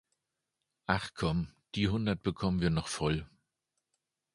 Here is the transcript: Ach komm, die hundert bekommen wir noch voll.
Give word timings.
Ach 0.87 1.13
komm, 1.13 1.53
die 1.75 1.87
hundert 1.87 2.23
bekommen 2.23 2.59
wir 2.59 2.71
noch 2.71 2.87
voll. 2.87 3.27